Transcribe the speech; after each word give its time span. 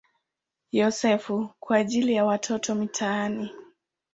Yosefu" 0.71 1.49
kwa 1.59 1.77
ajili 1.77 2.13
ya 2.13 2.25
watoto 2.25 2.71
wa 2.73 2.77
mitaani. 2.79 3.51